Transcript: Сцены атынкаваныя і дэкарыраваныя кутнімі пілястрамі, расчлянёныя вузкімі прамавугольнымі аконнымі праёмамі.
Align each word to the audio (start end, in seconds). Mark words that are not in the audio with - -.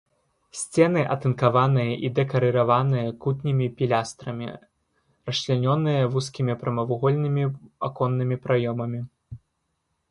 Сцены 0.59 1.01
атынкаваныя 1.15 1.91
і 2.09 2.09
дэкарыраваныя 2.19 3.11
кутнімі 3.25 3.67
пілястрамі, 3.83 4.49
расчлянёныя 5.31 6.01
вузкімі 6.17 6.53
прамавугольнымі 6.65 7.43
аконнымі 7.91 8.35
праёмамі. 8.49 8.99